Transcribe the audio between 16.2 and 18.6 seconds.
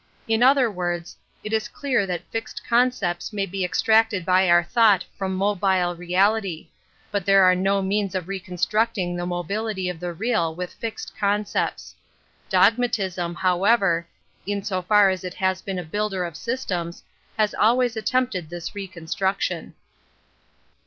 of systems, has always attempted